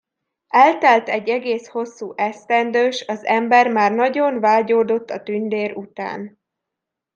[0.47, 6.39] Eltelt egy egész hosszú esztendő, s az ember már nagyon vágyódott a tündér után.